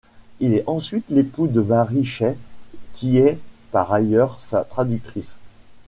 Il 0.39 0.55
est 0.55 0.63
ensuite 0.65 1.05
l'époux 1.11 1.45
de 1.45 1.61
Marie 1.61 2.05
Chaix, 2.05 2.35
qui 2.95 3.19
est 3.19 3.37
par 3.71 3.93
ailleurs 3.93 4.41
sa 4.41 4.63
traductrice. 4.63 5.37